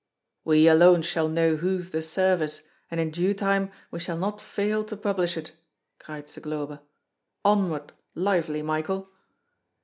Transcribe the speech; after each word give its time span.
"We 0.43 0.67
alone 0.67 1.03
shall 1.03 1.29
know 1.29 1.57
whose 1.57 1.91
the 1.91 2.01
service, 2.01 2.63
and 2.89 2.99
in 2.99 3.11
due 3.11 3.35
time 3.35 3.71
we 3.91 3.99
shall 3.99 4.17
not 4.17 4.41
fail 4.41 4.83
to 4.85 4.97
publish 4.97 5.37
it!" 5.37 5.51
cried 5.99 6.27
Zagloba, 6.27 6.81
"Onward, 7.45 7.93
lively, 8.15 8.63
Michael!" 8.63 9.09